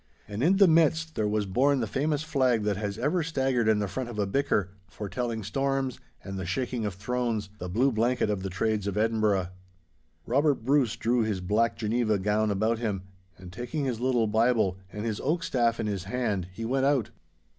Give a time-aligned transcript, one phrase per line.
[0.27, 3.77] And in the midst there was borne the famous flag that has ever staggered in
[3.77, 8.41] the front of a bicker, foretelling storms and the shaking of thrones—the Blue Blanket of
[8.41, 9.49] the trades of Edinburgh.
[10.25, 13.03] Robert Bruce drew his black Geneva gown about him,
[13.37, 17.11] and taking his little Bible and his oak staff in his hand he went out.